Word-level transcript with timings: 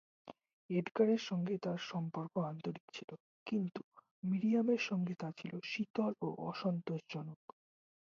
এডগারের 0.69 1.21
সঙ্গে 1.29 1.55
তার 1.57 1.79
সম্পর্ক 1.91 2.33
আন্তরিক 2.51 2.85
ছিল 2.93 3.09
কিন্তু 3.47 3.81
মিরিয়ামের 4.23 4.81
সঙ্গে 4.89 5.13
তা 5.15 5.29
ছিল 5.39 5.53
শীতল 5.63 6.11
ও 6.21 6.29
অসন্তোষজনক। 6.49 7.41